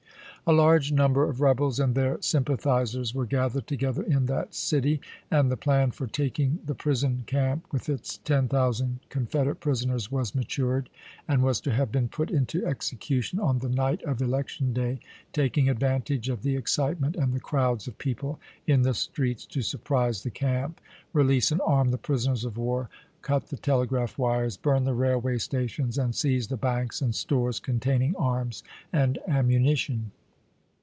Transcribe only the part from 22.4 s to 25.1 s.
of war, cut the telegi'aph wires, bm'n the